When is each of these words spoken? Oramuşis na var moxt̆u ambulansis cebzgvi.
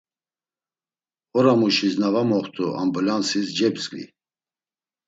Oramuşis 1.37 1.95
na 2.01 2.07
var 2.13 2.25
moxt̆u 2.29 2.65
ambulansis 2.81 3.47
cebzgvi. 3.57 4.03